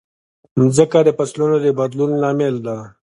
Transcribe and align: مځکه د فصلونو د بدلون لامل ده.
مځکه 0.59 0.99
د 1.03 1.09
فصلونو 1.17 1.57
د 1.65 1.67
بدلون 1.79 2.11
لامل 2.23 2.55
ده. 2.65 2.77